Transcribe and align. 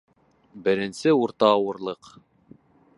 Беренсе 0.67 1.13
урта 1.19 1.51
ауырлыҡ 1.59 2.13